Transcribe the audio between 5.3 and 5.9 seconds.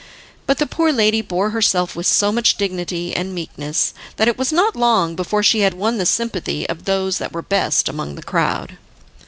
she had